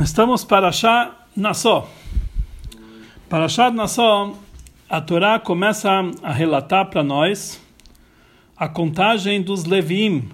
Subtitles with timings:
[0.00, 1.86] Estamos para Shá Nassó.
[3.28, 4.38] Para Shá Nassó,
[4.88, 5.90] a Torá começa
[6.22, 7.60] a relatar para nós
[8.56, 10.30] a contagem dos Levim,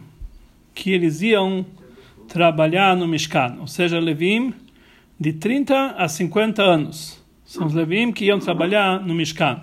[0.73, 1.67] que eles iam
[2.29, 4.55] trabalhar no Mishkan, ou seja, Levim
[5.18, 7.20] de 30 a 50 anos.
[7.45, 9.61] São os Levim que iam trabalhar no Mishkan.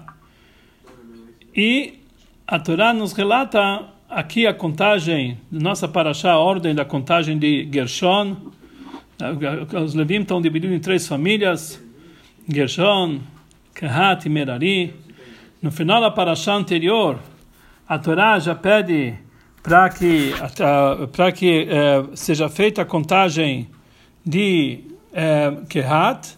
[1.55, 2.02] E
[2.46, 8.52] a Torá nos relata aqui a contagem, nossa Parashá, a ordem da contagem de Gershon,
[9.84, 11.82] os Levim estão divididos em três famílias:
[12.48, 13.22] Gershon,
[13.73, 14.94] Kehat e Merari.
[15.62, 17.20] No final da paraxá anterior,
[17.88, 19.16] a Torá já pede
[19.64, 20.32] para que,
[21.12, 23.68] para que eh, seja feita a contagem
[24.23, 24.80] de
[25.14, 26.38] eh, Kehat.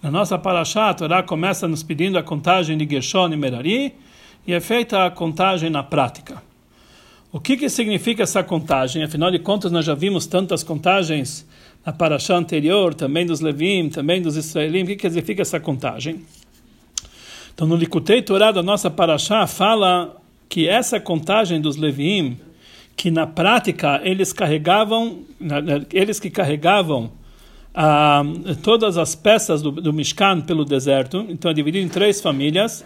[0.00, 3.94] Na nossa paraxá, a Torá começa nos pedindo a contagem de Gershon e Merari
[4.46, 6.40] e é feita a contagem na prática.
[7.32, 9.02] O que, que significa essa contagem?
[9.02, 11.46] Afinal de contas, nós já vimos tantas contagens
[11.88, 14.82] na paraxá anterior, também dos Levim, também dos Israelim.
[14.82, 16.20] O que, que significa essa contagem?
[17.54, 20.14] Então, no Likutei Torá da nossa paraxá, fala
[20.50, 22.38] que essa contagem dos Levim,
[22.94, 25.20] que na prática eles carregavam,
[25.90, 27.10] eles que carregavam
[27.74, 28.22] ah,
[28.62, 32.84] todas as peças do, do Mishkan pelo deserto, então é dividido em três famílias.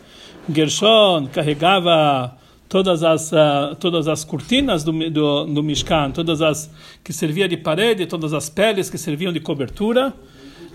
[0.49, 2.39] Gershon carregava
[2.73, 6.71] todas as uh, todas as cortinas do, do, do Mishkan, todas as
[7.05, 10.11] que serviam de parede, todas as peles que serviam de cobertura.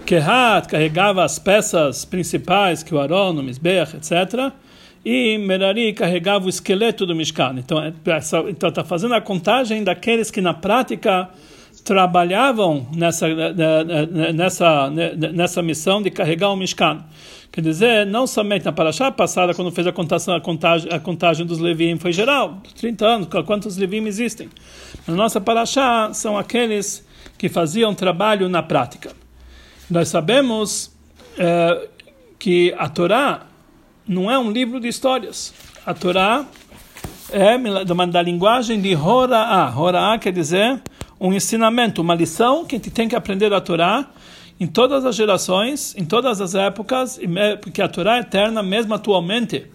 [0.05, 4.53] Kehat carregava as peças principais, que o Aron, o Mizbeach, etc.
[5.03, 7.55] E Merari carregava o esqueleto do Mishkan.
[7.57, 7.91] Então, é,
[8.47, 11.29] então está fazendo a contagem daqueles que na prática
[11.83, 13.27] trabalhavam nessa
[14.35, 14.91] nessa
[15.33, 17.03] nessa missão de carregar o Mishkan.
[17.51, 21.45] Quer dizer, não somente na Parashá passada, quando fez a contagem, a contagem, a contagem
[21.45, 24.49] dos Levim, foi geral, 30 anos, quantos Levim existem.
[25.07, 27.05] Na nossa Parashá, são aqueles
[27.37, 29.11] que faziam trabalho na prática.
[29.89, 30.95] Nós sabemos
[31.37, 31.87] é,
[32.37, 33.47] que a Torá
[34.07, 35.53] não é um livro de histórias.
[35.85, 36.45] A Torá
[37.31, 37.57] é
[38.07, 39.73] da linguagem de Hora'a.
[39.75, 40.81] Hora'a quer dizer
[41.19, 44.07] um ensinamento, uma lição que a gente tem que aprender a Torá
[44.59, 47.19] em todas as gerações, em todas as épocas,
[47.61, 49.65] porque a Torá é eterna, mesmo atualmente,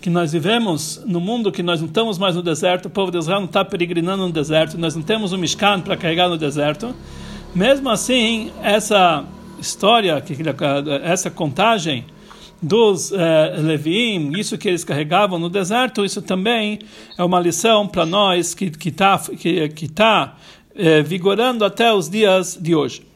[0.00, 3.18] que nós vivemos no mundo que nós não estamos mais no deserto, o povo de
[3.18, 6.94] Israel não está peregrinando no deserto, nós não temos um Mishkan para carregar no deserto.
[7.54, 9.24] Mesmo assim, essa
[9.58, 10.22] história,
[11.02, 12.04] essa contagem
[12.60, 16.80] dos eh, Levim, isso que eles carregavam no deserto, isso também
[17.16, 20.36] é uma lição para nós que está que, que tá,
[20.74, 23.07] eh, vigorando até os dias de hoje.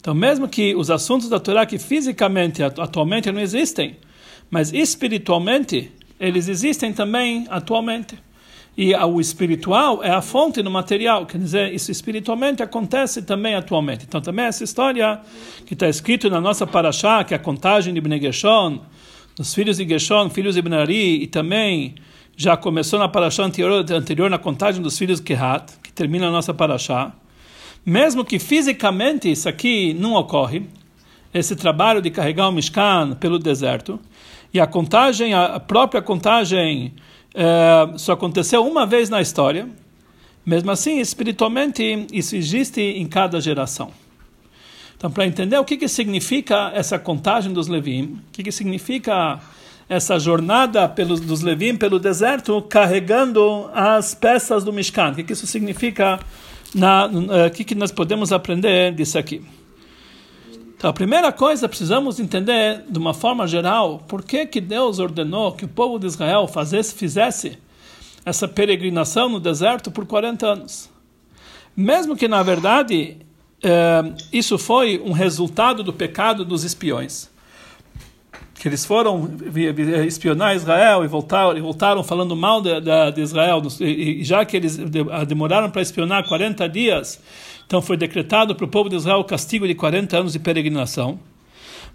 [0.00, 3.96] Então, mesmo que os assuntos da Torá que fisicamente atualmente não existem,
[4.50, 8.18] mas espiritualmente eles existem também atualmente.
[8.76, 14.06] E o espiritual é a fonte do material, quer dizer, isso espiritualmente acontece também atualmente.
[14.08, 15.20] Então, também essa história
[15.66, 18.80] que está escrito na nossa paraxá, que é a contagem de Gershon,
[19.36, 21.94] dos filhos de Gershon, filhos de Benari, e também
[22.36, 26.30] já começou na paraxá anterior, anterior na contagem dos filhos de Kehat, que termina a
[26.30, 27.12] nossa paraxá.
[27.84, 30.62] Mesmo que fisicamente isso aqui não ocorre,
[31.32, 33.98] esse trabalho de carregar o Mishkan pelo deserto,
[34.52, 36.92] e a contagem, a própria contagem,
[37.34, 39.68] é, só aconteceu uma vez na história,
[40.44, 43.92] mesmo assim, espiritualmente, isso existe em cada geração.
[44.96, 49.40] Então, para entender o que, que significa essa contagem dos Levim, o que, que significa
[49.88, 55.32] essa jornada pelos, dos Levim pelo deserto, carregando as peças do Mishkan, o que, que
[55.32, 56.20] isso significa
[56.74, 59.42] o uh, que, que nós podemos aprender disso aqui?
[60.76, 65.52] Então, a primeira coisa, precisamos entender, de uma forma geral, por que, que Deus ordenou
[65.52, 66.48] que o povo de Israel
[66.96, 67.58] fizesse
[68.24, 70.90] essa peregrinação no deserto por 40 anos.
[71.76, 73.18] Mesmo que, na verdade,
[73.62, 77.29] eh, isso foi um resultado do pecado dos espiões
[78.60, 79.26] que eles foram
[80.06, 84.54] espionar Israel e voltaram, e voltaram falando mal de, de, de Israel, e já que
[84.54, 84.76] eles
[85.26, 87.18] demoraram para espionar 40 dias,
[87.66, 91.18] então foi decretado para o povo de Israel o castigo de 40 anos de peregrinação.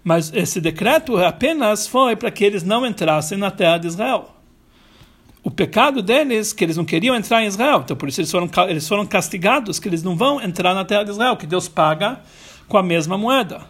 [0.02, 4.34] Mas esse decreto apenas foi para que eles não entrassem na terra de Israel.
[5.44, 8.50] O pecado deles, que eles não queriam entrar em Israel, então por isso eles foram,
[8.68, 12.18] eles foram castigados, que eles não vão entrar na terra de Israel, que Deus paga
[12.66, 13.60] com a mesma moeda.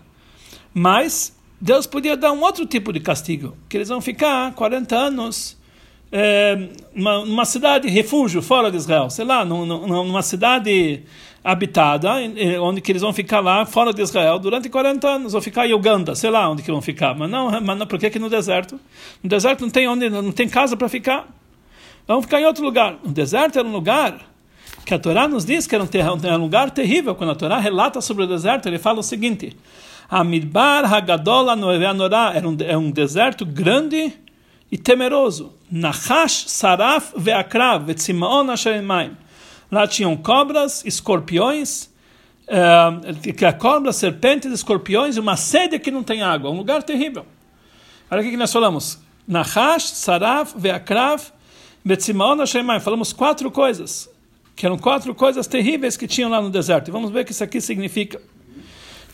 [0.72, 5.56] Mas Deus podia dar um outro tipo de castigo, que eles vão ficar 40 anos
[6.12, 11.02] é, numa, cidade refúgio fora de Israel, sei lá, numa cidade
[11.42, 12.12] habitada,
[12.60, 15.72] onde que eles vão ficar lá fora de Israel durante 40 anos, ou ficar em
[15.72, 18.28] Uganda, sei lá onde que vão ficar, mas não, mas não por que, que no
[18.28, 18.78] deserto?
[19.22, 21.26] No deserto não tem onde, não tem casa para ficar,
[22.06, 22.98] vão ficar em outro lugar.
[23.04, 24.18] O deserto era um lugar
[24.84, 27.14] que a Torá nos diz que era um, lugar terrível.
[27.14, 29.56] Quando a Torá relata sobre o deserto, ele fala o seguinte:
[30.08, 34.12] Amidbar Hagadola Noeveanorá era um, é um deserto grande
[34.70, 35.52] e temeroso.
[35.70, 39.16] Nahash Saraf Veakrav Vetzimaon Asheremaim.
[39.70, 41.90] Lá tinham cobras, escorpiões,
[42.46, 46.50] uh, cobras, serpentes, escorpiões uma sede que não tem água.
[46.50, 47.26] Um lugar terrível.
[48.08, 49.00] Olha o que nós falamos.
[49.26, 51.20] Nahash, Saraf, Veakrav,
[51.84, 52.80] Betzimaon Hashemayim.
[52.80, 54.08] Falamos quatro coisas,
[54.54, 56.86] que eram quatro coisas terríveis que tinham lá no deserto.
[56.88, 58.20] E vamos ver o que isso aqui significa.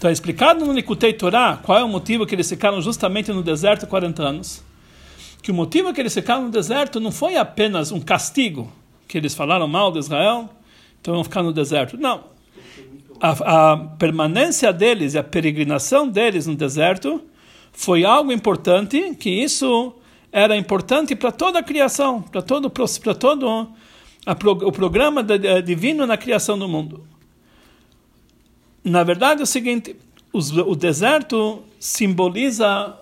[0.02, 3.40] Então é explicado no Nikutei Torah qual é o motivo que eles ficaram justamente no
[3.40, 4.64] deserto 40 anos.
[5.40, 8.69] Que o motivo que eles ficaram no deserto não foi apenas um castigo,
[9.06, 10.50] que eles falaram mal de Israel,
[11.00, 11.96] então vão ficar no deserto.
[11.96, 12.25] Não.
[13.20, 17.22] A, a permanência deles e a peregrinação deles no deserto
[17.70, 19.94] foi algo importante, que isso
[20.32, 23.69] era importante para toda a criação, para todo, para todo
[24.26, 25.22] a, o programa
[25.64, 27.12] divino na criação do mundo.
[28.84, 29.96] Na verdade, é o seguinte:
[30.32, 32.96] os, o deserto simboliza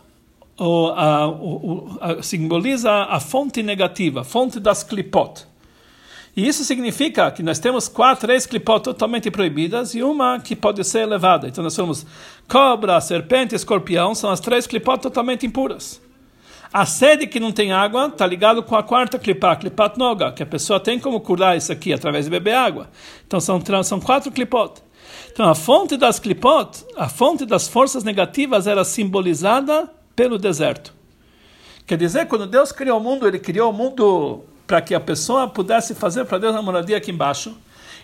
[0.58, 5.48] o, a, o, a, simboliza a fonte negativa, a fonte das clipot.
[6.36, 10.84] E isso significa que nós temos quatro, três clipot totalmente proibidas e uma que pode
[10.84, 11.48] ser elevada.
[11.48, 12.06] Então nós temos
[12.46, 16.00] cobra, serpente, escorpião, são as três clipot totalmente impuras.
[16.72, 20.42] A sede que não tem água está ligado com a quarta clipá, clipat noga, que
[20.42, 22.88] a pessoa tem como curar isso aqui através de beber água.
[23.26, 24.80] Então são, são quatro clipot.
[25.32, 30.92] Então a fonte das clipot, a fonte das forças negativas era simbolizada pelo deserto.
[31.86, 35.48] Quer dizer, quando Deus criou o mundo, ele criou o mundo para que a pessoa
[35.48, 37.56] pudesse fazer para Deus a moradia aqui embaixo.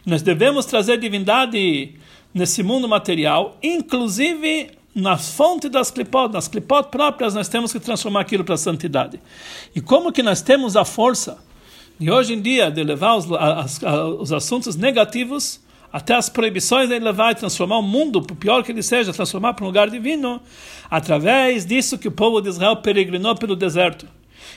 [0.04, 1.94] Nós devemos trazer divindade
[2.34, 8.20] nesse mundo material, inclusive na fonte das clipot, nas clipot próprias, nós temos que transformar
[8.20, 9.20] aquilo para santidade.
[9.74, 11.38] E como que nós temos a força
[11.98, 13.80] de hoje em dia de levar os, as,
[14.18, 15.60] os assuntos negativos
[15.96, 19.54] até as proibições de levar e transformar o mundo, por pior que ele seja, transformar
[19.54, 20.42] para um lugar divino,
[20.90, 24.06] através disso que o povo de Israel peregrinou pelo deserto.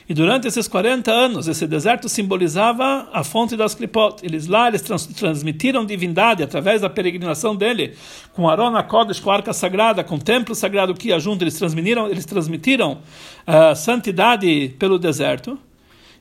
[0.10, 4.18] E durante esses 40 anos, esse deserto simbolizava a fonte das Klipot.
[4.22, 7.96] Eles lá eles trans, transmitiram divindade através da peregrinação dele,
[8.34, 11.42] com Arona Kodesh, com a arca sagrada, com o templo sagrado que ia junto.
[11.42, 13.00] Eles transmitiram, eles transmitiram
[13.48, 15.58] uh, santidade pelo deserto.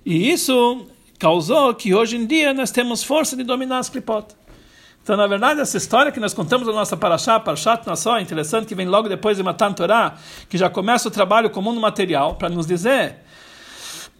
[0.06, 0.86] E isso
[1.18, 4.37] causou que hoje em dia nós temos força de dominar as Klipot.
[5.08, 8.66] Então, na verdade, essa história que nós contamos na nossa Parashá, Parashat Nassó, é interessante
[8.66, 10.16] que vem logo depois de Matan Torah,
[10.50, 13.16] que já começa o trabalho com o mundo material, para nos dizer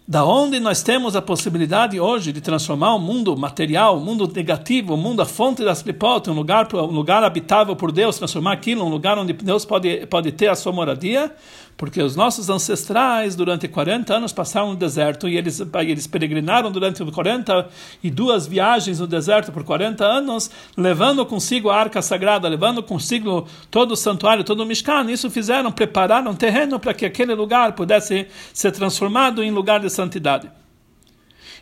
[0.09, 4.95] da onde nós temos a possibilidade hoje de transformar o mundo material, o mundo negativo,
[4.95, 8.83] o mundo a fonte das clipot, um lugar um lugar habitável por Deus, transformar aquilo
[8.83, 11.31] um lugar onde Deus pode pode ter a sua moradia,
[11.79, 17.05] porque os nossos ancestrais durante 40 anos passaram no deserto e eles eles peregrinaram durante
[17.05, 23.93] 42 viagens no deserto por 40 anos, levando consigo a arca sagrada, levando consigo todo
[23.93, 28.73] o santuário, todo o Mishkan, isso fizeram, prepararam terreno para que aquele lugar pudesse ser
[28.73, 30.51] transformado em lugar de santidade.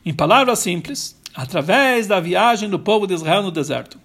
[0.05, 4.01] Em palavras simples, através da viagem do povo de Israel no deserto.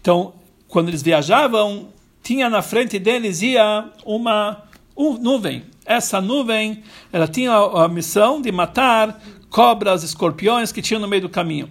[0.00, 0.34] Então,
[0.68, 1.88] quando eles viajavam,
[2.22, 4.67] tinha na frente deles ia uma
[4.98, 5.64] nuvem.
[5.86, 11.28] Essa nuvem, ela tinha a missão de matar cobras, escorpiões que tinham no meio do
[11.28, 11.70] caminho.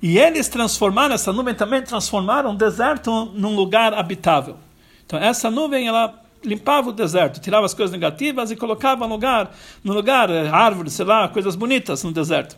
[0.00, 4.56] E eles transformaram essa nuvem também transformaram o deserto num lugar habitável.
[5.04, 9.54] Então essa nuvem ela limpava o deserto, tirava as coisas negativas e colocava no lugar,
[9.82, 12.56] no lugar eh, árvores, sei lá, coisas bonitas no deserto.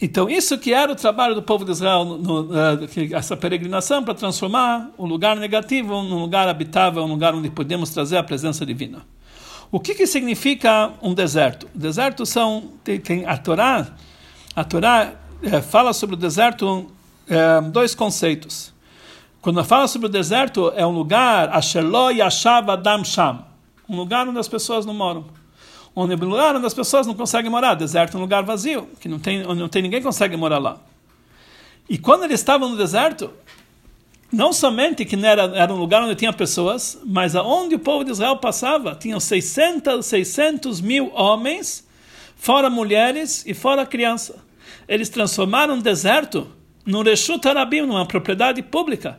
[0.00, 4.04] Então, isso que era o trabalho do povo de Israel, no, no, eh, essa peregrinação
[4.04, 8.64] para transformar um lugar negativo num lugar habitável, um lugar onde podemos trazer a presença
[8.64, 9.04] divina.
[9.72, 11.68] O que, que significa um deserto?
[11.74, 13.88] Deserto são tem, tem a Torá,
[14.54, 16.86] a Torá é, fala sobre o deserto
[17.28, 18.72] é, dois conceitos.
[19.42, 23.44] Quando fala sobre o deserto, é um lugar, Asherlo Yashava Dam Sham,
[23.88, 25.37] um lugar onde as pessoas não moram.
[26.00, 29.08] Onde um lugar onde as pessoas não conseguem morar, deserto é um lugar vazio, que
[29.08, 30.78] não tem, onde não tem ninguém consegue morar lá.
[31.88, 33.32] E quando eles estavam no deserto,
[34.30, 38.12] não somente que era, era um lugar onde tinha pessoas, mas aonde o povo de
[38.12, 41.84] Israel passava, tinham 600, 600 mil homens,
[42.36, 44.36] fora mulheres e fora criança.
[44.86, 46.46] Eles transformaram o deserto
[46.86, 49.16] num Reshut Arabim, numa propriedade pública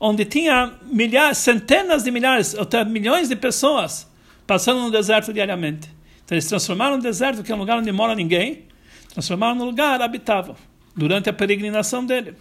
[0.00, 4.08] onde tinha milhares, centenas de milhares, até milhões de pessoas
[4.46, 5.98] passando no deserto diariamente.
[6.30, 8.66] Então eles transformaram o deserto, que é um lugar onde mora ninguém,
[9.12, 10.54] transformaram num lugar habitável,
[10.94, 12.36] durante a peregrinação dele.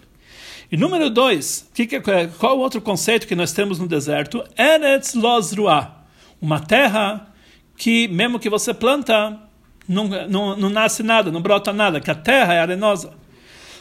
[0.71, 1.99] E número dois, que que,
[2.37, 4.43] qual o outro conceito que nós temos no deserto?
[4.55, 6.03] Eretz Lozruah,
[6.39, 7.33] uma terra
[7.75, 9.39] que, mesmo que você planta,
[9.87, 13.13] não, não, não nasce nada, não brota nada, que a terra é arenosa.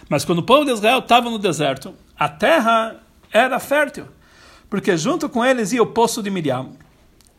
[0.08, 2.96] Mas quando o povo de Israel estava no deserto, a terra
[3.30, 4.06] era fértil,
[4.70, 6.70] porque junto com eles ia o poço de Miriam,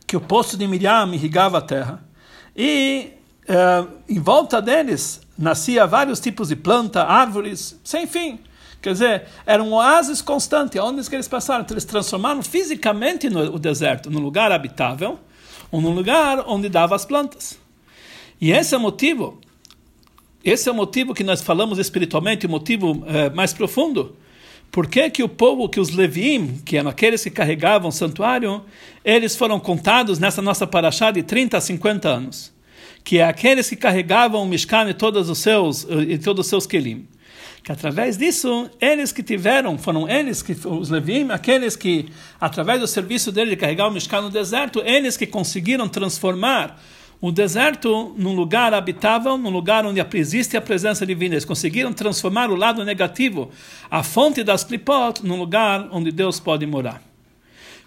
[0.06, 2.08] que o poço de Miriam irrigava a terra,
[2.56, 3.12] e
[3.48, 8.38] uh, em volta deles nascia vários tipos de planta, árvores, sem fim.
[8.82, 11.62] Quer dizer, era um oásis constante, onde que eles passaram.
[11.62, 15.18] Então, eles transformaram fisicamente no, o deserto num lugar habitável,
[15.70, 17.58] ou num lugar onde dava as plantas.
[18.40, 19.38] E esse é o motivo,
[20.42, 24.16] esse é o motivo que nós falamos espiritualmente, o motivo eh, mais profundo.
[24.70, 28.64] Por que, que o povo, que os Levim, que eram aqueles que carregavam o santuário,
[29.04, 32.52] eles foram contados nessa nossa paraxá de 30 a 50 anos?
[33.02, 36.66] Que é aqueles que carregavam o Mishkan e todos os seus, e todos os seus
[36.66, 37.08] Kelim
[37.62, 42.08] que através disso, eles que tiveram, foram eles que, os Levim, aqueles que,
[42.40, 46.80] através do serviço dele de carregar o Mishkan no deserto, eles que conseguiram transformar
[47.20, 51.34] o deserto num lugar habitável, num lugar onde existe a presença divina.
[51.34, 53.50] Eles conseguiram transformar o lado negativo,
[53.90, 57.02] a fonte das clipot, num lugar onde Deus pode morar.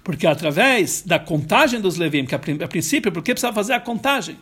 [0.03, 3.79] Porque através da contagem dos Levim, que a, a princípio, por que precisava fazer a
[3.79, 4.37] contagem?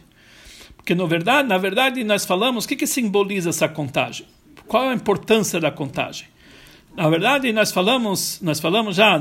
[0.76, 4.26] Porque na verdade, na verdade nós falamos, o que, que simboliza essa contagem?
[4.68, 6.28] Qual a importância da contagem?
[6.98, 9.18] Na verdade, nós falamos, nós falamos já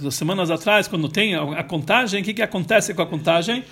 [0.00, 3.62] duas semanas atrás, quando tem a contagem, o que, que acontece com a contagem?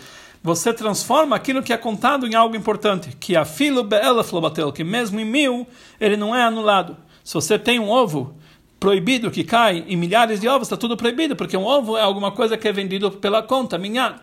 [0.43, 5.21] Você transforma aquilo que é contado em algo importante, que a filo be'elaflobatel, que mesmo
[5.21, 5.67] em mil,
[6.01, 6.97] ele não é anulado.
[7.23, 8.35] Se você tem um ovo
[8.81, 12.33] proibido que cai em milhares de ovos, está tudo proibido, porque um ovo é alguma
[12.33, 14.17] coisa que é vendido pela conta, minha.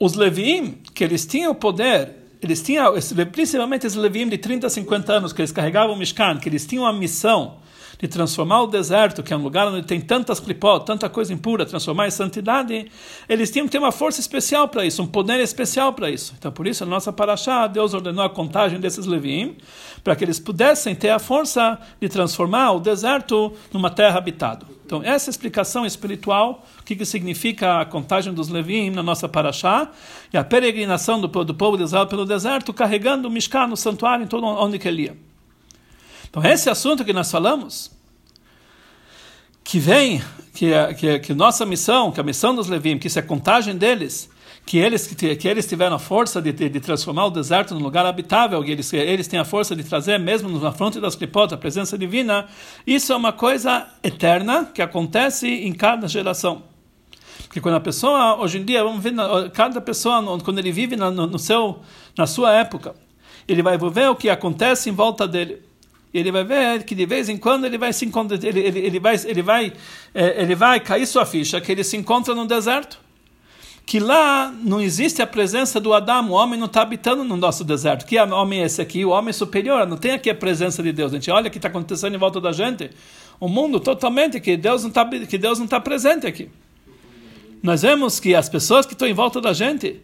[0.00, 2.94] Os Leviim, que eles tinham poder eles tinham,
[3.30, 6.66] principalmente esses Levim de 30 a 50 anos, que eles carregavam o Mishkan, que eles
[6.66, 7.58] tinham a missão
[8.00, 11.66] de transformar o deserto, que é um lugar onde tem tantas clipot, tanta coisa impura,
[11.66, 12.90] transformar em santidade,
[13.28, 16.34] eles tinham que ter uma força especial para isso, um poder especial para isso.
[16.38, 19.56] Então, por isso, a nossa paraxá, Deus ordenou a contagem desses Levim,
[20.02, 24.64] para que eles pudessem ter a força de transformar o deserto numa terra habitada.
[24.86, 29.90] Então, essa explicação espiritual, o que, que significa a contagem dos Levim na nossa paraxá,
[30.32, 34.24] e a peregrinação do, do povo de Israel pelo deserto, carregando o Mishkan no santuário,
[34.24, 35.29] em todo onde que ele ia.
[36.30, 37.90] Então, esse assunto que nós falamos,
[39.64, 40.22] que vem,
[40.54, 43.22] que, é, que, é, que nossa missão, que a missão dos Levim, que isso é
[43.22, 44.30] contagem deles,
[44.64, 47.80] que eles, que, que eles tiveram a força de, de, de, transformar o deserto num
[47.80, 51.54] lugar habitável, que eles, eles têm a força de trazer, mesmo na fronte das clipotas,
[51.54, 52.46] a presença divina,
[52.86, 56.62] isso é uma coisa eterna que acontece em cada geração.
[57.42, 59.12] Porque quando a pessoa, hoje em dia, vamos ver,
[59.52, 61.80] cada pessoa, quando ele vive no, no seu,
[62.16, 62.94] na sua época,
[63.48, 65.69] ele vai ver o que acontece em volta dele
[66.12, 69.00] ele vai ver que de vez em quando ele vai se encontrar, ele, ele, ele
[69.00, 69.72] vai, ele vai,
[70.12, 72.98] é, ele vai cair sua ficha que ele se encontra no deserto,
[73.86, 77.64] que lá não existe a presença do Adão, o homem não está habitando no nosso
[77.64, 78.06] deserto.
[78.06, 79.04] Que homem é esse aqui?
[79.04, 81.12] O homem superior, não tem aqui a presença de Deus.
[81.12, 82.90] A gente olha o que está acontecendo em volta da gente,
[83.40, 86.48] o mundo totalmente que Deus não está que Deus não está presente aqui.
[87.62, 90.00] Nós vemos que as pessoas que estão em volta da gente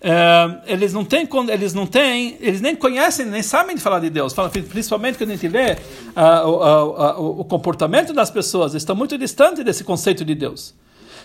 [0.00, 4.34] é, eles não têm, eles não têm, eles nem conhecem, nem sabem falar de Deus.
[4.68, 5.76] Principalmente quando a gente vê
[6.16, 10.74] uh, uh, uh, o comportamento das pessoas, está muito distante desse conceito de Deus.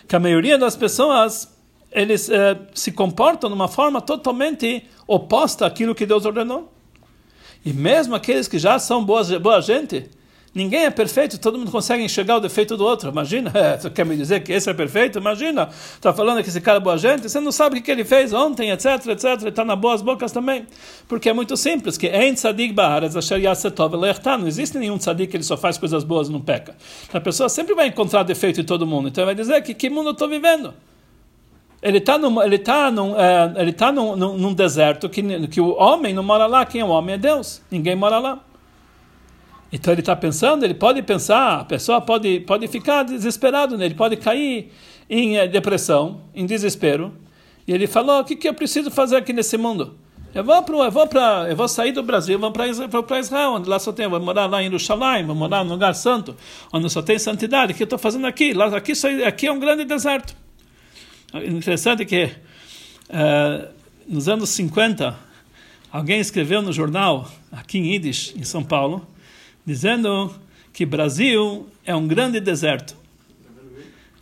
[0.07, 1.55] Que a maioria das pessoas
[1.95, 6.71] eles eh, se comportam de uma forma totalmente oposta àquilo que Deus ordenou.
[7.63, 10.09] E mesmo aqueles que já são boas, boa gente,
[10.55, 13.09] Ninguém é perfeito, todo mundo consegue enxergar o defeito do outro.
[13.09, 13.51] Imagina,
[13.83, 15.19] é, quer me dizer que esse é perfeito?
[15.19, 18.05] Imagina, está falando que esse cara é boa gente, você não sabe o que ele
[18.05, 20.65] fez ontem, etc, etc, está nas boas bocas também.
[21.09, 22.73] Porque é muito simples, que em tzadik
[24.39, 26.73] não existe nenhum tzadik que ele só faz coisas boas e não peca.
[27.11, 30.07] A pessoa sempre vai encontrar defeito em todo mundo, então vai dizer que que mundo
[30.07, 30.73] eu estou vivendo?
[31.81, 35.59] Ele está num, ele tá num, é, ele tá num, num, num deserto que, que
[35.59, 38.39] o homem não mora lá, quem é o homem é Deus, ninguém mora lá.
[39.75, 43.83] Então ele está pensando, ele pode pensar, a pessoa pode, pode ficar desesperado, né?
[43.83, 44.71] ele pode cair
[45.09, 47.13] em eh, depressão, em desespero.
[47.67, 49.97] E ele falou: o que, que eu preciso fazer aqui nesse mundo?
[50.33, 53.67] Eu vou para, eu vou para, eu vou sair do Brasil, vou para Israel, onde
[53.67, 56.37] lá só tem, vou morar lá em Jerusalém, vou morar num lugar santo,
[56.71, 57.73] onde só tem santidade.
[57.73, 58.53] O que eu estou fazendo aqui?
[58.53, 58.93] Lá, aqui,
[59.25, 60.33] aqui é um grande deserto.
[61.33, 62.23] Interessante que
[63.09, 63.67] uh,
[64.07, 65.17] nos anos 50
[65.91, 69.05] alguém escreveu no jornal aqui em Yiddish, em São Paulo,
[69.65, 70.33] dizendo
[70.71, 72.95] que Brasil é um grande deserto.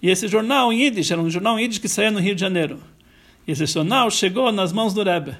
[0.02, 2.42] E esse jornal em Yiddish, era um jornal em Yiddish que saía no Rio de
[2.42, 2.80] Janeiro.
[3.48, 5.36] E esse jornal chegou nas mãos do Rebbe.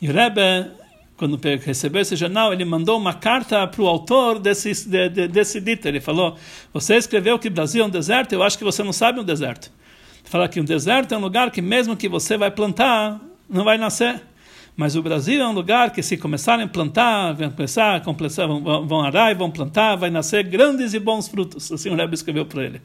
[0.00, 0.70] E o Rebbe,
[1.16, 5.60] quando recebeu esse jornal, ele mandou uma carta para o autor desse, de, de, desse
[5.60, 5.88] dito.
[5.88, 6.36] Ele falou,
[6.72, 9.72] você escreveu que Brasil é um deserto, eu acho que você não sabe um deserto.
[10.24, 13.18] Fala que um deserto é um lugar que mesmo que você vai plantar,
[13.48, 14.20] não vai nascer.
[14.78, 17.98] Mas o Brasil é um lugar que se começarem a plantar, vão começar,
[18.46, 21.72] vão, vão arar e vão plantar, vai nascer grandes e bons frutos.
[21.72, 22.80] Assim o Rebbe escreveu para ele.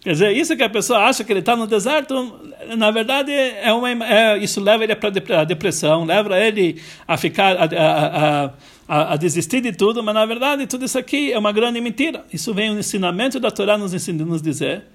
[0.00, 2.40] Quer dizer, isso que a pessoa acha que ele está no deserto,
[2.76, 7.56] na verdade, é uma, é, isso leva ele para a depressão, leva ele a ficar,
[7.56, 8.50] a, a,
[8.88, 12.24] a, a, desistir de tudo, mas na verdade tudo isso aqui é uma grande mentira.
[12.32, 14.86] Isso vem o ensinamento da Torá nos, ensina, nos dizer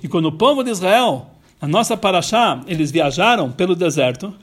[0.00, 4.34] que quando o povo de Israel, na nossa paraxá, eles viajaram pelo deserto,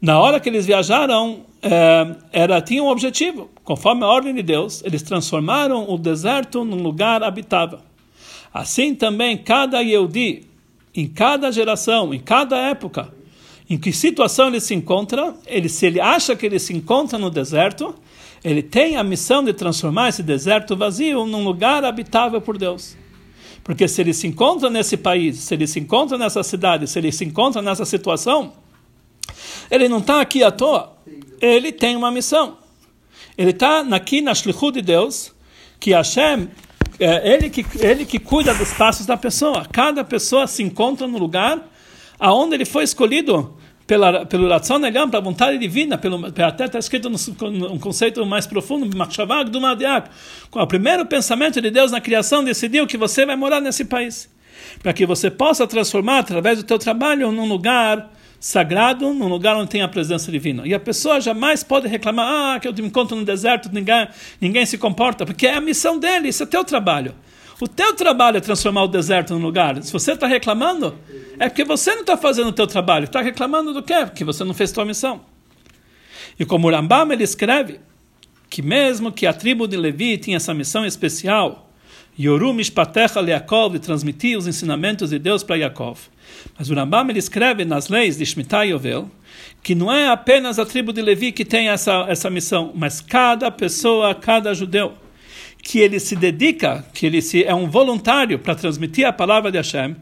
[0.00, 3.50] na hora que eles viajaram, é, era tinha um objetivo.
[3.62, 7.80] Conforme a ordem de Deus, eles transformaram o deserto num lugar habitável.
[8.52, 10.46] Assim também cada Yehudi,
[10.94, 13.12] em cada geração, em cada época,
[13.68, 17.30] em que situação ele se encontra, ele, se ele acha que ele se encontra no
[17.30, 17.94] deserto,
[18.42, 22.96] ele tem a missão de transformar esse deserto vazio num lugar habitável por Deus.
[23.62, 27.12] Porque se ele se encontra nesse país, se ele se encontra nessa cidade, se ele
[27.12, 28.54] se encontra nessa situação,
[29.70, 30.96] ele não está aqui à toa.
[31.40, 32.58] Ele tem uma missão.
[33.36, 35.32] Ele está aqui na Shlichut de Deus,
[35.78, 36.48] que Hashem
[36.98, 39.66] é ele que, ele que cuida dos passos da pessoa.
[39.72, 41.66] Cada pessoa se encontra no lugar
[42.18, 47.08] aonde ele foi escolhido pela, pelo Ratzon Eliam, pela vontade divina, pelo, até está escrito
[47.08, 48.86] num conceito mais profundo,
[49.60, 50.10] Madiak.
[50.52, 54.28] O primeiro pensamento de Deus na criação decidiu que você vai morar nesse país.
[54.82, 59.68] Para que você possa transformar, através do teu trabalho, num lugar sagrado, num lugar onde
[59.68, 60.66] tem a presença divina.
[60.66, 64.08] E a pessoa jamais pode reclamar, ah, que eu me encontro no deserto, ninguém,
[64.40, 67.14] ninguém se comporta, porque é a missão dele, isso é teu trabalho.
[67.60, 69.82] O teu trabalho é transformar o deserto num lugar.
[69.82, 70.96] Se você está reclamando,
[71.38, 73.04] é porque você não está fazendo o teu trabalho.
[73.04, 74.06] Está reclamando do quê?
[74.06, 75.20] Porque você não fez tua missão.
[76.38, 77.78] E como o Rambam ele escreve
[78.48, 81.69] que mesmo que a tribo de Levi tinha essa missão especial,
[82.18, 85.98] Yoru Mishpatecha Leakov, de transmitir os ensinamentos de Deus para Yaakov.
[86.58, 89.10] Mas o Rambam ele escreve nas leis de Shemitah Yovel
[89.62, 93.50] que não é apenas a tribo de Levi que tem essa, essa missão, mas cada
[93.50, 94.94] pessoa, cada judeu,
[95.62, 99.58] que ele se dedica, que ele se, é um voluntário para transmitir a palavra de
[99.58, 99.94] Hashem,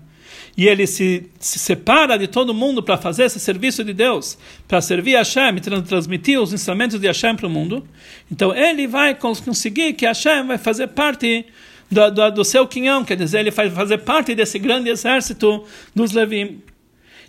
[0.56, 4.80] e ele se, se separa de todo mundo para fazer esse serviço de Deus, para
[4.80, 7.86] servir Hashem e transmitir os ensinamentos de Hashem para o mundo,
[8.30, 11.46] então ele vai conseguir que Hashem vai fazer parte
[11.90, 16.12] do, do, do seu quinhão, quer dizer, ele faz fazer parte desse grande exército dos
[16.12, 16.62] Levim.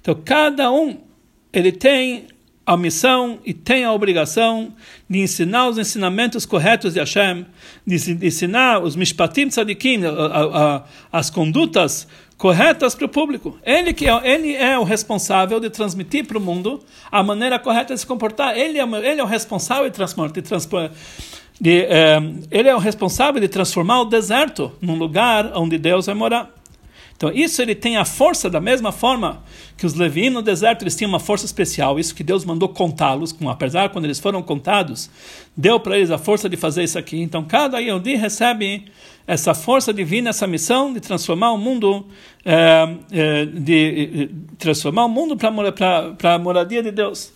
[0.02, 0.98] Então, cada um,
[1.52, 2.28] ele tem
[2.66, 4.72] a missão e tem a obrigação
[5.10, 7.46] de ensinar os ensinamentos corretos de Hashem,
[7.86, 7.96] de
[8.28, 10.02] ensinar os mishpatim tzadikim,
[11.12, 13.58] as condutas corretas para o público.
[13.64, 16.80] Ele que é, ele é o responsável de transmitir para o mundo
[17.12, 18.56] a maneira correta de se comportar.
[18.56, 20.92] Ele é, ele é o responsável de, de transportar
[21.60, 22.18] de, é,
[22.50, 26.60] ele é o responsável de transformar o deserto num lugar onde Deus vai morar.
[27.20, 29.44] Então, isso ele tem a força da mesma forma
[29.76, 33.36] que os levinos no deserto eles tinham uma força especial, isso que Deus mandou contá-los,
[33.46, 35.10] apesar quando eles foram contados,
[35.56, 37.20] deu para eles a força de fazer isso aqui.
[37.20, 38.86] Então, cada Yehudi recebe
[39.28, 42.08] essa força divina, essa missão de transformar o mundo,
[42.46, 47.34] é, é, de transformar o mundo para a moradia de Deus.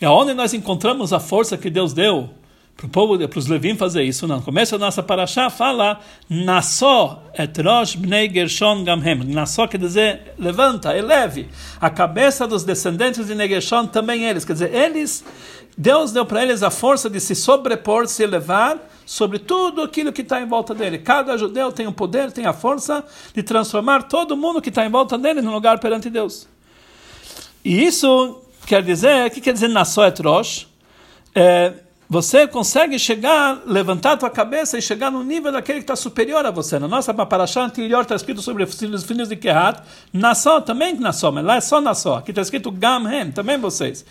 [0.00, 2.30] E aonde nós encontramos a força que Deus deu
[2.76, 4.26] para o povo, para os Levim fazer isso.
[4.26, 9.24] No começo da nossa paraxá fala Nassó et rosh bnei Gershon gamhem.
[9.24, 11.48] Nassó quer dizer levanta, eleve
[11.80, 14.44] a cabeça dos descendentes de Negershon também eles.
[14.44, 15.24] Quer dizer, eles,
[15.78, 20.22] Deus deu para eles a força de se sobrepor, se elevar sobre tudo aquilo que
[20.22, 20.98] está em volta dele.
[20.98, 24.90] Cada judeu tem o poder, tem a força de transformar todo mundo que está em
[24.90, 26.48] volta dele num lugar perante Deus.
[27.64, 30.66] E isso quer dizer, o que quer dizer Nassó et rosh?
[31.34, 31.74] É,
[32.08, 36.44] você consegue chegar, levantar a tua cabeça e chegar no nível daquele que está superior
[36.44, 36.78] a você.
[36.78, 41.44] Na nossa paraxá anterior está escrito sobre os filhos de Kehat, Nassó, também Nassó, mas
[41.44, 42.16] lá é só Nassó.
[42.18, 44.04] Aqui está escrito Gamhem, também vocês.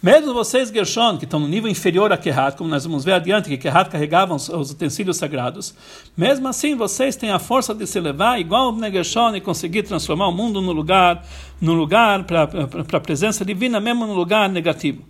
[0.00, 3.48] Mesmo vocês, Gershon, que estão no nível inferior a Kehat, como nós vamos ver adiante,
[3.48, 5.74] que Kehat carregavam os, os utensílios sagrados,
[6.16, 10.28] mesmo assim vocês têm a força de se levar igual o Gershon e conseguir transformar
[10.28, 11.24] o mundo no lugar,
[11.60, 15.02] no lugar para a presença divina, mesmo no lugar negativo.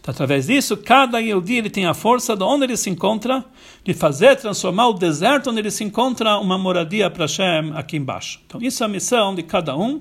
[0.00, 3.44] Então, através disso, cada Yehudi ele tem a força de onde ele se encontra,
[3.84, 8.40] de fazer, transformar o deserto onde ele se encontra uma moradia para Hashem aqui embaixo.
[8.46, 10.00] Então, isso é a missão de cada um,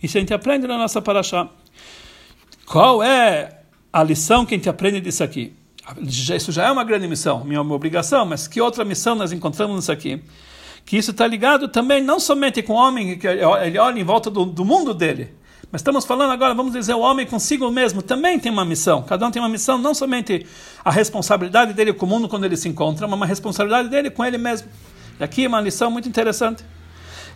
[0.00, 1.48] isso a gente aprende na nossa paraxá.
[2.64, 5.52] Qual é a lição que a gente aprende disso aqui?
[6.00, 9.90] Isso já é uma grande missão, minha obrigação, mas que outra missão nós encontramos nisso
[9.90, 10.22] aqui?
[10.86, 14.30] Que isso está ligado também não somente com o homem, que ele olha em volta
[14.30, 15.34] do, do mundo dele,
[15.72, 19.02] mas estamos falando agora, vamos dizer, o homem consigo mesmo também tem uma missão.
[19.02, 20.44] Cada um tem uma missão, não somente
[20.84, 24.24] a responsabilidade dele com o mundo quando ele se encontra, mas uma responsabilidade dele com
[24.24, 24.68] ele mesmo.
[25.18, 26.64] E aqui é uma lição muito interessante.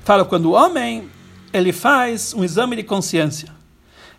[0.02, 1.08] Fala, quando o homem
[1.52, 3.48] ele faz um exame de consciência,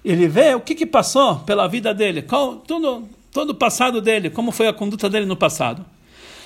[0.04, 4.30] ele vê o que, que passou pela vida dele, qual, tudo, todo o passado dele,
[4.30, 5.86] como foi a conduta dele no passado.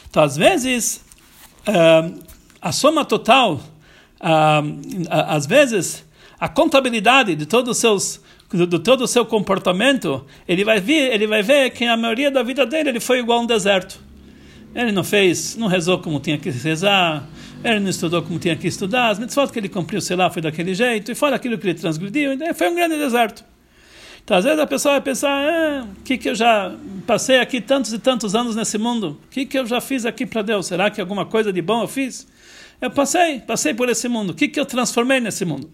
[0.09, 1.03] Então, às vezes,
[1.67, 2.19] uh,
[2.59, 6.03] a soma total, uh, às vezes,
[6.39, 8.21] a contabilidade de todos os seus
[8.51, 12.41] do todo o seu comportamento, ele vai ver, ele vai ver que a maioria da
[12.41, 14.01] vida dele ele foi igual a um deserto.
[14.73, 17.27] Ele não fez, não rezou como tinha que rezar,
[17.63, 20.41] ele não estudou como tinha que estudar, as mitzvot que ele cumpriu, sei lá, foi
[20.41, 23.43] daquele jeito, e fora aquilo que ele transgrediu, então foi um grande deserto.
[24.23, 26.75] Então, às vezes a pessoa vai pensar, o ah, que, que eu já
[27.07, 29.19] passei aqui tantos e tantos anos nesse mundo?
[29.25, 30.67] O que, que eu já fiz aqui para Deus?
[30.67, 32.27] Será que alguma coisa de bom eu fiz?
[32.79, 34.29] Eu passei, passei por esse mundo.
[34.29, 35.71] O que, que eu transformei nesse mundo?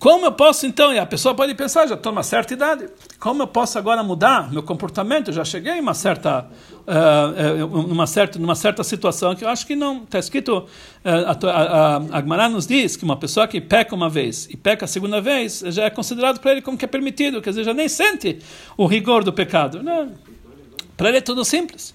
[0.00, 3.42] Como eu posso então, e a pessoa pode pensar, já estou uma certa idade, como
[3.42, 5.28] eu posso agora mudar meu comportamento?
[5.28, 6.48] Eu já cheguei em uma certa,
[6.86, 10.66] uh, uh, numa certa, numa certa situação que eu acho que não está escrito.
[11.04, 14.86] Uh, a, a, a nos diz que uma pessoa que peca uma vez e peca
[14.86, 17.74] a segunda vez já é considerado para ele como que é permitido, quer dizer, já
[17.74, 18.38] nem sente
[18.78, 19.82] o rigor do pecado.
[20.96, 21.94] Para ele é tudo simples.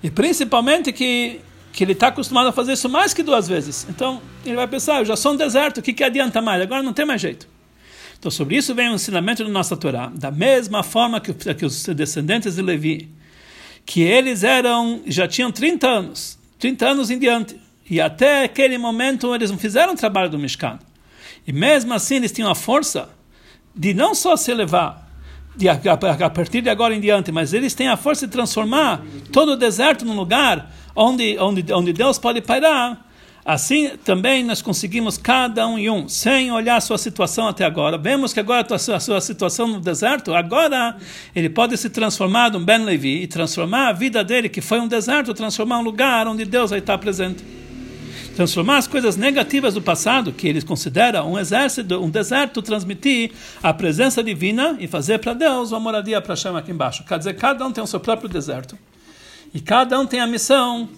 [0.00, 1.40] E principalmente que
[1.72, 3.86] que ele está acostumado a fazer isso mais que duas vezes.
[3.88, 6.60] Então, ele vai pensar, eu já sou um deserto, o que, que adianta mais?
[6.60, 7.46] Agora não tem mais jeito.
[8.18, 10.10] Então, sobre isso vem o ensinamento da nossa Torá.
[10.14, 13.08] Da mesma forma que, que os descendentes de Levi,
[13.86, 19.34] que eles eram, já tinham 30 anos, 30 anos em diante, e até aquele momento
[19.34, 20.78] eles não fizeram o trabalho do Mishkan.
[21.46, 23.08] E mesmo assim eles tinham a força
[23.74, 25.08] de não só se elevar,
[25.56, 29.02] de, a, a, partir de agora em diante, mas eles têm a força de transformar
[29.32, 33.10] todo o deserto num lugar onde, onde, onde Deus pode parar.
[33.44, 37.96] Assim também nós conseguimos cada um e um, sem olhar a sua situação até agora.
[37.96, 40.96] Vemos que agora a sua, a sua situação no deserto, agora
[41.34, 44.86] ele pode se transformar num Ben Levi e transformar a vida dele, que foi um
[44.86, 47.42] deserto, transformar um lugar onde Deus vai estar presente.
[48.36, 53.72] Transformar as coisas negativas do passado, que eles consideram um exército, um deserto, transmitir a
[53.72, 57.04] presença divina e fazer para Deus uma moradia para chama aqui embaixo.
[57.04, 58.78] Quer dizer, cada um tem o seu próprio deserto.
[59.52, 60.88] E cada um tem a missão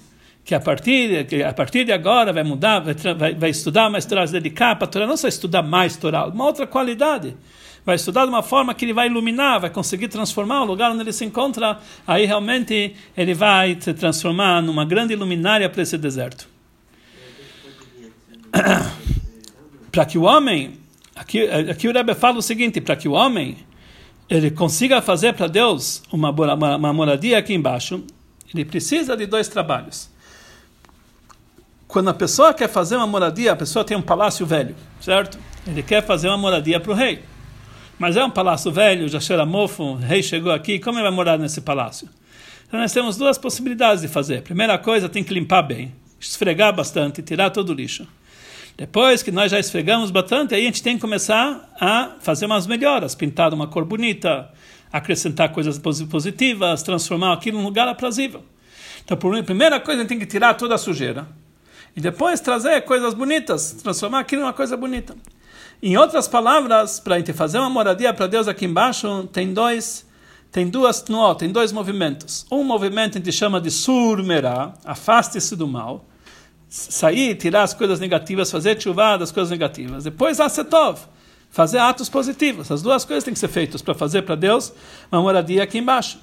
[0.44, 4.26] que a partir, que a partir de agora vai mudar, vai, vai, estudar mais Torá,
[4.26, 7.36] se dedicar para Torá, não só estudar mais Torá, uma outra qualidade.
[7.84, 11.02] Vai estudar de uma forma que ele vai iluminar, vai conseguir transformar o lugar onde
[11.02, 16.48] ele se encontra, aí realmente ele vai se transformar numa grande luminária para esse deserto.
[19.90, 20.78] para que o homem,
[21.14, 23.56] aqui, aqui o Rebbe fala o seguinte, para que o homem
[24.28, 28.02] ele consiga fazer para Deus uma, uma, uma moradia aqui embaixo,
[28.54, 30.10] ele precisa de dois trabalhos.
[31.86, 35.38] Quando a pessoa quer fazer uma moradia, a pessoa tem um palácio velho, certo?
[35.66, 37.22] Ele quer fazer uma moradia para o rei.
[37.98, 41.12] Mas é um palácio velho, já cheira mofo, o rei chegou aqui, como ele vai
[41.12, 42.08] morar nesse palácio?
[42.66, 44.42] Então nós temos duas possibilidades de fazer.
[44.42, 48.08] Primeira coisa, tem que limpar bem, esfregar bastante, tirar todo o lixo.
[48.76, 52.66] Depois que nós já esfregamos bastante, aí a gente tem que começar a fazer umas
[52.66, 54.48] melhoras, pintar uma cor bonita,
[54.92, 58.44] acrescentar coisas positivas, transformar aquilo num lugar aprazível.
[59.05, 61.26] Então, a primeira coisa, tem que tirar toda a sujeira.
[61.96, 65.16] E depois trazer coisas bonitas, transformar aquilo numa coisa bonita.
[65.83, 70.07] Em outras palavras, para a gente fazer uma moradia para Deus aqui embaixo, tem dois,
[70.50, 72.46] tem duas no, tem dois movimentos.
[72.50, 76.07] Um movimento a gente chama de surmerá, afaste-se do mal,
[76.68, 80.05] sair, tirar as coisas negativas, fazer chuva das coisas negativas.
[80.05, 81.00] Depois, asetov,
[81.52, 82.72] fazer atos positivos.
[82.72, 84.72] As duas coisas têm que ser feitas para fazer para Deus
[85.12, 86.18] uma moradia aqui embaixo.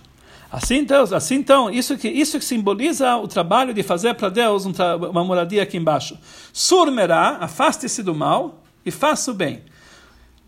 [0.51, 4.65] Assim, Deus, assim então, isso que, isso que simboliza o trabalho de fazer para Deus
[4.65, 4.73] um
[5.11, 6.17] uma moradia aqui embaixo.
[6.51, 9.61] Surmerá, afaste-se do mal e faça o bem.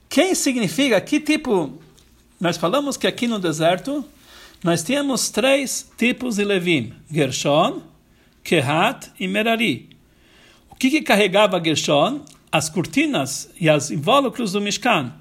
[0.10, 1.80] Quem significa, que tipo...
[2.40, 4.04] Nós falamos que aqui no deserto
[4.64, 6.92] nós tínhamos três tipos de Levim.
[7.10, 7.84] Gershon,
[8.44, 9.90] Kehat e Merari.
[10.72, 12.22] O que, que carregava Gershon?
[12.52, 15.14] As cortinas e os invólucros do Mishkan,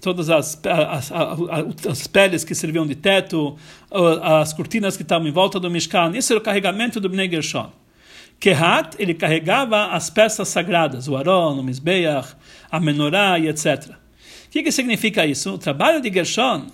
[0.00, 3.56] todas as, as, as, as, peles que serviam de teto,
[4.22, 7.70] as cortinas que estavam em volta do Mishkan, isso era o carregamento do Bnei Gershon.
[8.40, 12.36] Kehat, ele carregava as peças sagradas, o Aron, o Mizbeach,
[12.70, 13.90] a Menorá e etc.
[14.46, 15.54] O que, que significa isso?
[15.54, 16.68] O trabalho de Gershon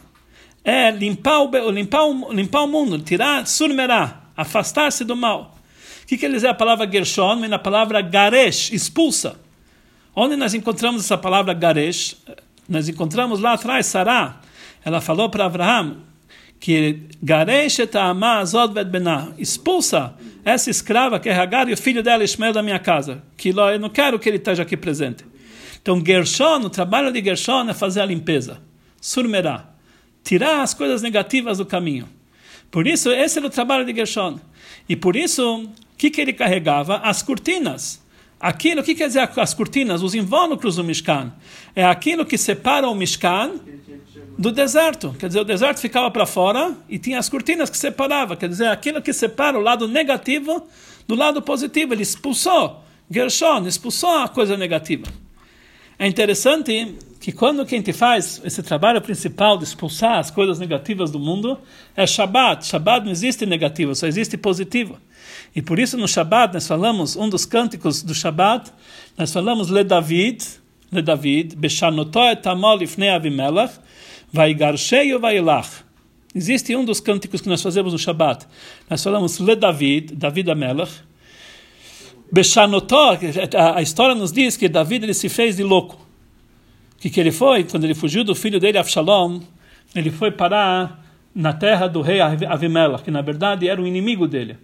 [0.62, 5.56] é limpar o, limpar o, limpar o mundo, tirar surmerá, afastar-se do mal.
[6.02, 7.40] O que, que eles é a palavra Gershon?
[7.40, 9.43] Vem na palavra Garesh, expulsa.
[10.16, 12.16] Onde nós encontramos essa palavra Garesh?
[12.68, 14.40] Nós encontramos lá atrás, Sarah.
[14.84, 15.96] Ela falou para Abraham
[16.60, 17.78] que Garesh.
[19.36, 23.22] Expulsa essa escrava que é Hagar e o filho dela Ismael da minha casa.
[23.36, 25.24] Que eu não quero que ele esteja aqui presente.
[25.82, 28.60] Então Gershon, o trabalho de Gershon é fazer a limpeza.
[29.00, 29.66] Surmerá.
[30.22, 32.08] Tirar as coisas negativas do caminho.
[32.70, 34.38] Por isso, esse era o trabalho de Gershon.
[34.88, 36.98] E por isso, o que, que ele carregava?
[36.98, 38.03] As cortinas.
[38.40, 40.02] Aquilo, o que quer dizer as cortinas?
[40.02, 41.32] Os invólucros do Mishkan.
[41.74, 43.52] É aquilo que separa o Mishkan
[44.36, 45.14] do deserto.
[45.18, 48.36] Quer dizer, o deserto ficava para fora e tinha as cortinas que separavam.
[48.36, 50.66] Quer dizer, aquilo que separa o lado negativo
[51.06, 51.94] do lado positivo.
[51.94, 55.06] Ele expulsou, Gershon expulsou a coisa negativa.
[55.98, 60.58] É interessante que quando que a gente faz esse trabalho principal de expulsar as coisas
[60.58, 61.58] negativas do mundo,
[61.96, 62.66] é Shabbat.
[62.66, 64.98] Shabbat não existe negativo, só existe positivo.
[65.54, 68.72] E por isso no Shabbat nós falamos, um dos cânticos do Shabbat,
[69.16, 70.44] nós falamos Le David,
[70.90, 73.74] Le David, Beshanoto et amol ifnei avimelech,
[74.32, 75.84] vaigarshei vailach.
[76.34, 78.46] Existe um dos cânticos que nós fazemos no Shabbat.
[78.90, 80.92] Nós falamos Le David, David Amelech,
[82.32, 82.96] Beshanoto,
[83.76, 86.04] a história nos diz que David ele se fez de louco.
[86.98, 89.40] Que que ele foi, quando ele fugiu do filho dele, Avshalom,
[89.94, 94.58] ele foi parar na terra do rei Avimelech, que na verdade era o inimigo dele.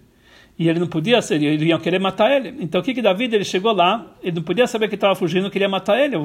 [0.61, 2.55] E ele não podia ser, eles iam querer matar ele.
[2.61, 5.51] Então o que que David, ele chegou lá, ele não podia saber que estava fugindo,
[5.51, 6.17] queria matar ele.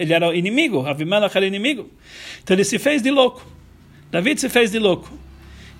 [0.00, 1.88] Ele era inimigo, Avimelech era inimigo.
[2.42, 3.46] Então ele se fez de louco.
[4.10, 5.08] David se fez de louco.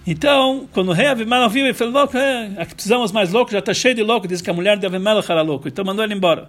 [0.06, 3.74] Então, quando o rei Avimelech viu, ele falou, louco, é, precisamos mais louco, já está
[3.74, 5.66] cheio de louco, diz que a mulher de Avimelech era louco.
[5.66, 6.48] Então mandou ele embora.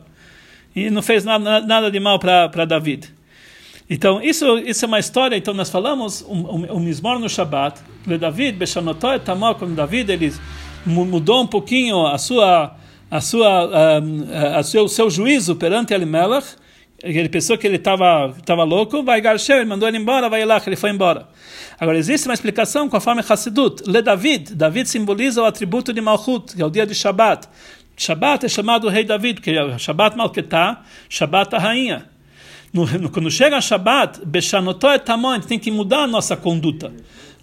[0.76, 3.12] E não fez nada, nada de mal para David.
[3.90, 7.82] Então, isso, isso é uma história, então nós falamos, o um, um, Mismor no Shabbat,
[8.06, 10.32] de David, Beshanotó e Tamó, quando David, ele
[10.88, 12.76] mudou um pouquinho a sua,
[13.12, 14.00] a sua,
[14.56, 16.56] a seu, o seu juízo perante Elimelech,
[17.04, 20.62] ele pensou que ele estava tava louco, vai Garsheu, ele mandou ele embora, vai lá,
[20.66, 21.28] ele foi embora.
[21.80, 23.84] Agora, existe uma explicação conforme Hassidut.
[23.86, 27.48] Le David, David simboliza o atributo de Malchut, que é o dia de Shabbat.
[27.96, 32.10] Shabbat é chamado Rei David, porque é Shabbat Malketá, Shabbat a rainha.
[32.74, 36.92] No, no, quando chega a Shabbat, Beshanotó et Tamon, tem que mudar a nossa conduta.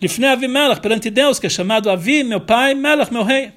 [0.05, 3.53] Lifnei Avimelech, perante Deus, que é chamado Avi, meu pai, Melech, meu rei.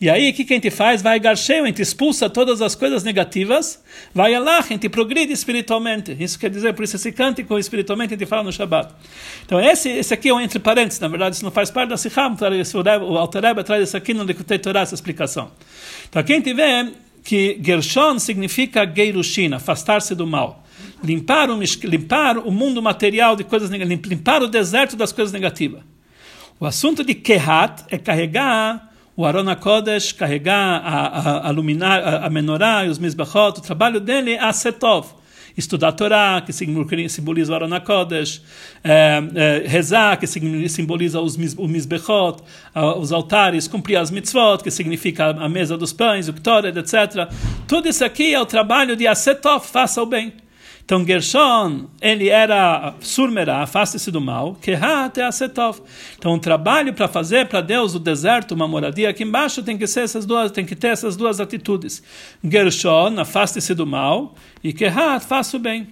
[0.00, 1.02] E aí, o que, a gente faz?
[1.02, 3.82] Vai garcheio, a gente expulsa todas as coisas negativas,
[4.14, 6.16] vai lá, a gente progride espiritualmente.
[6.20, 8.94] Isso quer dizer, por isso esse cântico espiritualmente a gente fala no Shabbat.
[9.44, 11.96] Então, esse, esse aqui é um entre parênteses, na verdade, isso não faz parte da
[11.96, 12.36] Sicham,
[13.02, 15.50] o Altareba traz isso aqui no Likutei Torah, essa explicação.
[16.08, 16.92] Então, aqui a gente vê
[17.24, 20.63] que Gershon significa Geirushin, afastar-se do mal.
[21.04, 25.82] Limpar o, limpar o mundo material de coisas negativas, limpar o deserto das coisas negativas.
[26.58, 32.26] O assunto de Kehat é carregar o Arona Kodesh carregar a, a, a, luminar, a,
[32.26, 35.06] a e os misbachot, o trabalho dele é asetov.
[35.56, 38.42] Estudar a Torá, que simboliza o Arona Kodesh,
[38.82, 42.42] é, é, rezar, que simboliza os, o misbechot,
[42.98, 47.30] os altares, cumprir as mitzvot, que significa a mesa dos pães, o ktoret, etc.
[47.68, 50.32] Tudo isso aqui é o trabalho de asetov, faça o bem.
[50.84, 55.80] Então Gershon, ele era surmerá, afaste-se do mal, kehat é asetov.
[56.18, 59.86] Então o trabalho para fazer para Deus o deserto, uma moradia aqui embaixo, tem que
[59.86, 62.02] ser essas duas, tem que ter essas duas atitudes.
[62.42, 65.88] Gershon, afaste-se do mal, e kehat, faça o bem.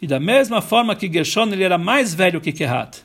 [0.00, 3.04] E da mesma forma que Gershon ele era mais velho que Kehat.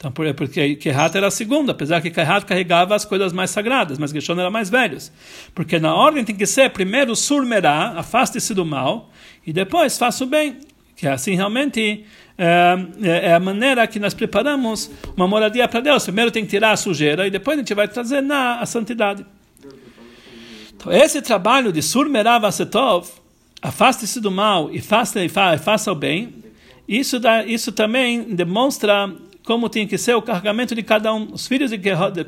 [0.00, 4.10] Então, porque Kehat era a segunda, apesar que Kehat carregava as coisas mais sagradas, mas
[4.10, 4.96] Gershon era mais velho.
[5.54, 9.10] Porque na ordem tem que ser primeiro surmerá, afaste-se do mal,
[9.46, 10.56] e depois faça o bem.
[10.96, 12.06] Que assim realmente
[12.38, 16.02] é, é, a maneira que nós preparamos uma moradia para Deus.
[16.04, 19.26] Primeiro tem que tirar a sujeira e depois a gente vai trazer na a santidade.
[20.74, 23.06] Então, esse trabalho de surmerá Setov,
[23.60, 26.36] afaste-se do mal e faça, e faça o bem,
[26.88, 29.14] isso, dá, isso também demonstra
[29.50, 31.32] como tem que ser o carregamento de cada um.
[31.32, 31.78] Os filhos de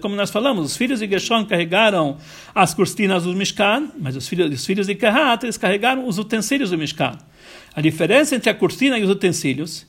[0.01, 2.17] como nós falamos, os filhos de Gershon carregaram
[2.53, 6.71] as cortinas do Mishkan, mas os filhos, os filhos de Kehat, eles carregaram os utensílios
[6.71, 7.17] do Mishkan.
[7.77, 9.87] A diferença entre a cortina e os utensílios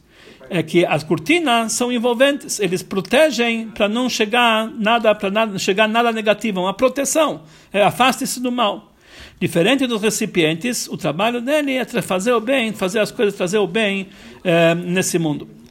[0.48, 5.88] é que as cortinas são envolventes, eles protegem para não chegar nada, para nada, chegar
[5.88, 7.42] nada negativo, uma proteção,
[7.74, 8.94] é, afaste-se do mal.
[9.40, 13.66] Diferente dos recipientes, o trabalho dele é fazer o bem, fazer as coisas, trazer o
[13.66, 14.10] bem
[14.44, 15.63] é, nesse mundo.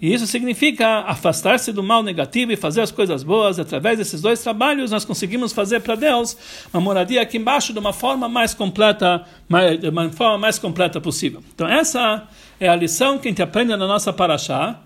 [0.00, 3.58] E isso significa afastar-se do mal negativo e fazer as coisas boas.
[3.58, 6.36] Através desses dois trabalhos, nós conseguimos fazer para Deus
[6.72, 11.00] uma moradia aqui embaixo de uma forma mais completa, mais, de uma forma mais completa
[11.00, 11.42] possível.
[11.54, 12.28] Então, essa
[12.60, 14.80] é a lição que a gente aprende na nossa paraxá,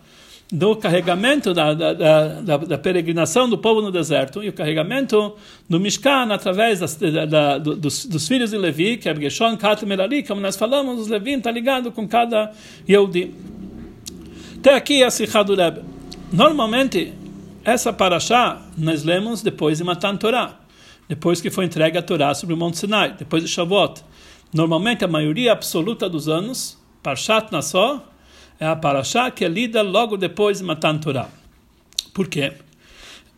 [0.53, 5.37] do carregamento da, da, da, da, peregrinação do povo no deserto e o carregamento
[5.68, 10.25] do Mishkan através das, da, dos, dos, filhos de Levi, que é Gershon, Kat Merari,
[10.25, 12.51] como nós falamos, os Levi está ligado com cada
[12.88, 13.33] Yehudi.
[14.61, 15.81] Até aqui é a Sikha do Rebbe.
[16.31, 17.14] Normalmente,
[17.64, 20.61] essa paraxá nós lemos depois de Matan Torá,
[21.09, 24.03] depois que foi entregue a Torá sobre o Monte Sinai, depois de Shavuot.
[24.53, 28.05] Normalmente, a maioria absoluta dos anos, Parshat Nassó,
[28.61, 31.31] é a paraxá que é lida logo depois de Matan Torá.
[32.12, 32.53] Por quê?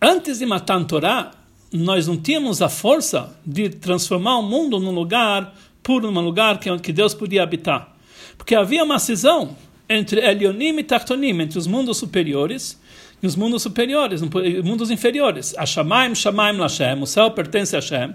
[0.00, 1.30] Antes de Matan Torá,
[1.72, 5.54] nós não tínhamos a força de transformar o mundo num lugar
[5.84, 7.94] puro, num lugar que Deus podia habitar.
[8.36, 9.56] Porque havia uma cisão
[9.94, 12.80] entre Elionim e Tartonim, entre os mundos superiores
[13.22, 14.22] e os mundos superiores,
[14.64, 15.54] mundos inferiores.
[15.56, 18.14] A Shamaim, Shamaim Lashem, o céu pertence a Hashem.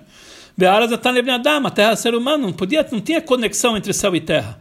[0.58, 4.20] Be'aras Adam, a terra é ser humano, não, podia, não tinha conexão entre céu e
[4.20, 4.60] terra.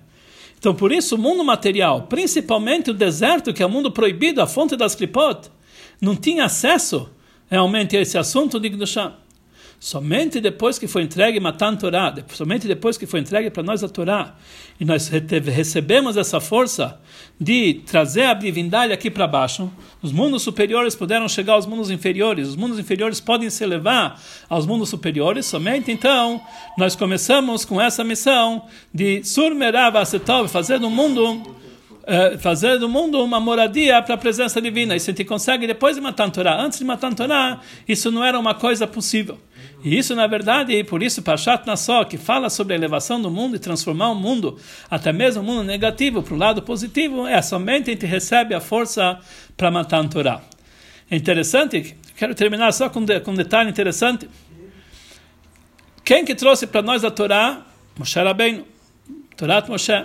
[0.58, 4.46] Então, por isso, o mundo material, principalmente o deserto, que é o mundo proibido, a
[4.46, 5.50] fonte das Klipot,
[6.00, 7.08] não tinha acesso
[7.50, 9.14] realmente a esse assunto de Gdusha.
[9.78, 13.88] Somente depois que foi entregue Matan Torá, somente depois que foi entregue para nós a
[13.88, 14.34] Torá,
[14.80, 16.98] e nós recebemos essa força
[17.38, 22.48] de trazer a divindade aqui para baixo, os mundos superiores puderam chegar aos mundos inferiores,
[22.48, 26.40] os mundos inferiores podem se elevar aos mundos superiores, somente então
[26.78, 31.54] nós começamos com essa missão de Surmerava Asetov, fazer do mundo
[32.06, 34.94] Uh, fazer do mundo uma moradia para a presença divina.
[34.94, 36.56] Isso a gente consegue depois de matar Torá.
[36.56, 39.40] Antes de matar Torá, isso não era uma coisa possível.
[39.86, 43.54] E isso, na verdade, por isso Pashat Nassó, que fala sobre a elevação do mundo
[43.54, 44.58] e transformar o mundo,
[44.90, 48.60] até mesmo o mundo negativo, para o lado positivo, é somente a gente recebe a
[48.60, 49.20] força
[49.56, 50.42] para matar a Torá.
[51.08, 54.28] É interessante, quero terminar só com, com um detalhe interessante.
[56.04, 57.64] Quem que trouxe para nós a Torá?
[57.96, 58.66] Moshe Rabbeinu.
[59.36, 60.04] Torá Moshe.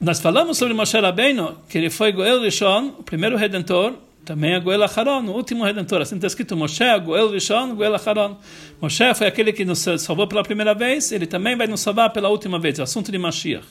[0.00, 4.60] Nós falamos sobre Moshe Rabbeinu, que ele foi Goel Rishon, o primeiro redentor, também é
[4.60, 6.00] Goel Acharon, o último redentor.
[6.00, 8.38] Assim está escrito Moshe, Goel Rishon, Goel Acharon.
[8.80, 12.28] Moshe foi aquele que nos salvou pela primeira vez, ele também vai nos salvar pela
[12.28, 13.66] última vez, assunto de Mashiach.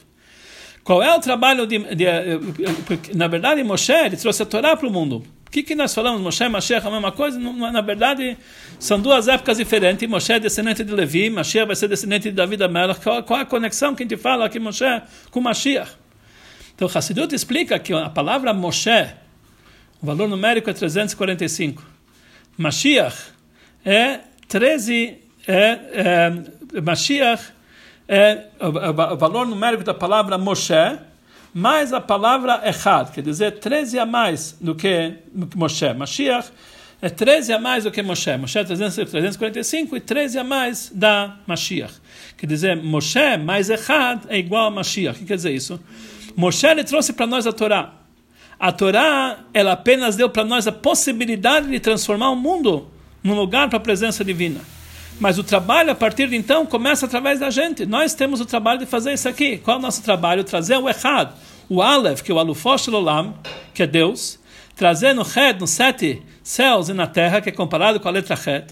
[0.83, 4.87] Qual é o trabalho de, de, de na verdade Moshe ele trouxe a Torá para
[4.87, 5.23] o mundo.
[5.47, 6.21] O que, que nós falamos?
[6.21, 7.37] Moshe e Mashiach é a mesma coisa?
[7.37, 8.37] Na verdade,
[8.79, 10.07] são duas épocas diferentes.
[10.09, 13.01] Moshe é descendente de Levi, Mashiach vai ser descendente de Davi Amelach.
[13.01, 14.85] Qual, qual é a conexão que a gente fala aqui, Moshe,
[15.29, 15.91] com Mashiach?
[16.73, 19.07] Então, Hassidut explica que a palavra Moshe,
[20.01, 21.83] o valor numérico é 345.
[22.57, 23.17] Mashiach
[23.85, 25.17] é 13.
[25.47, 25.79] É,
[26.73, 27.43] é, Mashiach
[28.07, 30.73] é o, valor numérico da palavra Moshe,
[31.53, 35.13] mais a palavra Echad, quer dizer 13 a mais do que,
[35.55, 35.93] Moshe.
[35.93, 36.51] Mashiach
[37.01, 38.35] é 13 a mais do que Moshe.
[38.37, 41.93] Moshe é 345 e 13 a mais da Mashiach.
[42.37, 45.15] Quer dizer, Moshe mais Echad é igual a Mashiach.
[45.15, 45.79] O que quer dizer isso?
[46.35, 48.00] Moshe ele trouxe para nós a Torá.
[48.62, 52.88] A Torá, ela apenas deu para nós a possibilidade de transformar o mundo
[53.24, 54.62] num lugar para a presença divina.
[55.19, 57.88] Mas o trabalho, a partir de então, começa através da gente.
[57.88, 59.58] Nós temos o trabalho de fazer isso aqui.
[59.58, 60.43] Qual é o nosso trabalho?
[60.43, 61.32] Trazer o Echad,
[61.67, 63.34] o Aleph, que é o Alufosh Olam,
[63.74, 64.38] que é Deus.
[64.76, 68.36] Trazer no Ched, nos sete céus e na terra, que é comparado com a letra
[68.36, 68.67] Ched.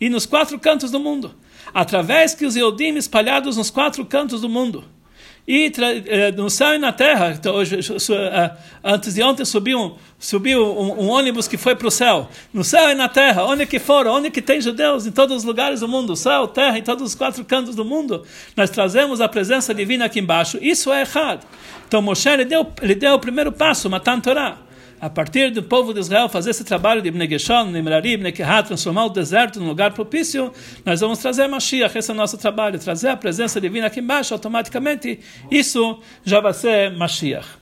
[0.00, 1.34] E nos quatro cantos do mundo.
[1.74, 4.84] Através que os Yodim espalhados nos quatro cantos do mundo
[5.46, 5.72] e
[6.06, 7.34] eh, céu e na terra.
[7.38, 8.50] Então, hoje, eh,
[8.84, 12.28] antes de ontem subiu, subiu um, um ônibus que foi para o céu.
[12.52, 15.44] No céu e na terra, onde que for, onde que tem judeus, em todos os
[15.44, 18.24] lugares do mundo, céu, terra, em todos os quatro cantos do mundo,
[18.56, 20.58] nós trazemos a presença divina aqui embaixo.
[20.60, 21.44] Isso é errado.
[21.88, 24.58] Então Moshe ele deu, ele deu o primeiro passo, matando Torá
[25.02, 27.26] a partir do povo de Israel fazer esse trabalho de Ibn
[27.72, 28.30] Nimrari, Ibn
[28.64, 30.52] transformar o deserto num lugar propício,
[30.86, 34.32] nós vamos trazer Mashiach, esse é o nosso trabalho, trazer a presença divina aqui embaixo,
[34.32, 35.18] automaticamente,
[35.50, 37.61] isso já vai ser Mashiach.